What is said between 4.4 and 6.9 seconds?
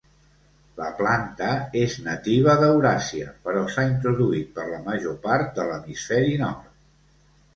per la major part de l'hemisferi Nord.